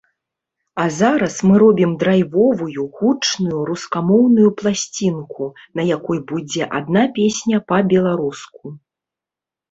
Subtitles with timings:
[0.83, 5.43] А зараз мы робім драйвовую, гучную рускамоўную пласцінку,
[5.81, 8.73] на якой будзе адна песня па-беларуску.